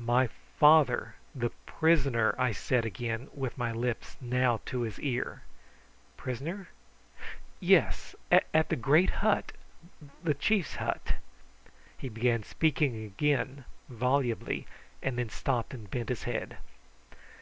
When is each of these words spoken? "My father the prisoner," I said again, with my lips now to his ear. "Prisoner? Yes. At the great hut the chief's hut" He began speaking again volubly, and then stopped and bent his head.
"My 0.00 0.28
father 0.58 1.16
the 1.34 1.50
prisoner," 1.66 2.34
I 2.38 2.52
said 2.52 2.86
again, 2.86 3.28
with 3.34 3.58
my 3.58 3.70
lips 3.70 4.16
now 4.18 4.60
to 4.64 4.80
his 4.80 4.98
ear. 4.98 5.42
"Prisoner? 6.16 6.68
Yes. 7.60 8.16
At 8.32 8.70
the 8.70 8.76
great 8.76 9.10
hut 9.10 9.52
the 10.24 10.32
chief's 10.32 10.76
hut" 10.76 11.16
He 11.98 12.08
began 12.08 12.44
speaking 12.44 13.04
again 13.04 13.66
volubly, 13.90 14.66
and 15.02 15.18
then 15.18 15.28
stopped 15.28 15.74
and 15.74 15.90
bent 15.90 16.08
his 16.08 16.22
head. 16.22 16.56